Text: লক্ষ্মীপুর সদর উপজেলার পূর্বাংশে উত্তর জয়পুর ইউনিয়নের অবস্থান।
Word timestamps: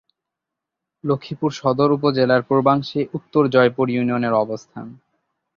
লক্ষ্মীপুর 1.03 1.51
সদর 1.51 1.89
উপজেলার 1.91 2.41
পূর্বাংশে 2.41 2.99
উত্তর 3.13 3.43
জয়পুর 3.47 3.87
ইউনিয়নের 3.89 4.33
অবস্থান। 4.35 4.85